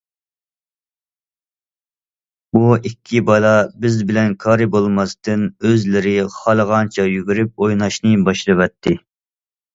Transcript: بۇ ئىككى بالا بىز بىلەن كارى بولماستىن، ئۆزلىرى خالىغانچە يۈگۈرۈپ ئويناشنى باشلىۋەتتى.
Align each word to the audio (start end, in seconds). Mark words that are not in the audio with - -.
بۇ 2.57 2.61
ئىككى 2.77 3.21
بالا 3.27 3.51
بىز 3.83 3.99
بىلەن 4.13 4.33
كارى 4.45 4.67
بولماستىن، 4.77 5.45
ئۆزلىرى 5.67 6.17
خالىغانچە 6.39 7.07
يۈگۈرۈپ 7.13 7.65
ئويناشنى 7.69 8.17
باشلىۋەتتى. 8.31 8.99